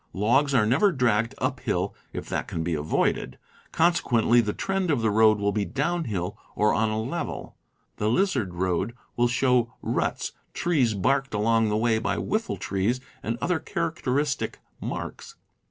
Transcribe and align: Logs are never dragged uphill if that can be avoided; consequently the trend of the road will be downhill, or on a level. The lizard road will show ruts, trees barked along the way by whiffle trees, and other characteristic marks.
Logs 0.13 0.55
are 0.55 0.65
never 0.65 0.91
dragged 0.91 1.35
uphill 1.37 1.93
if 2.11 2.27
that 2.27 2.47
can 2.47 2.63
be 2.63 2.73
avoided; 2.73 3.37
consequently 3.71 4.41
the 4.41 4.51
trend 4.51 4.89
of 4.89 5.01
the 5.03 5.11
road 5.11 5.37
will 5.37 5.51
be 5.51 5.63
downhill, 5.63 6.35
or 6.55 6.73
on 6.73 6.89
a 6.89 6.99
level. 6.99 7.55
The 7.97 8.09
lizard 8.09 8.55
road 8.55 8.95
will 9.15 9.27
show 9.27 9.75
ruts, 9.83 10.31
trees 10.55 10.95
barked 10.95 11.35
along 11.35 11.69
the 11.69 11.77
way 11.77 11.99
by 11.99 12.15
whiffle 12.15 12.57
trees, 12.57 12.99
and 13.21 13.37
other 13.43 13.59
characteristic 13.59 14.57
marks. 14.79 15.35